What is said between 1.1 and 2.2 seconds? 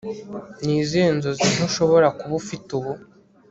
nzozi nto ushobora